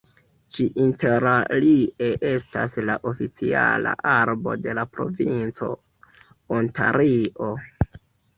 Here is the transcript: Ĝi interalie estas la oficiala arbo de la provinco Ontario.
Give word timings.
Ĝi 0.57 0.65
interalie 0.83 2.07
estas 2.35 2.79
la 2.91 2.95
oficiala 3.11 3.93
arbo 4.15 4.57
de 4.65 4.75
la 4.79 4.87
provinco 4.97 5.71
Ontario. 6.57 7.53